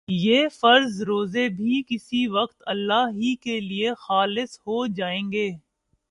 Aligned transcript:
یہ 0.07 0.47
فرض 0.51 1.01
روزے 1.01 1.47
بھی 1.49 1.81
کسی 1.87 2.25
وقت 2.27 2.63
اللہ 2.65 3.07
ہی 3.13 3.35
کے 3.35 3.59
لیے 3.59 3.93
خالص 3.97 4.57
ہو 4.59 4.85
جائیں 4.87 5.31
گے 5.31 5.49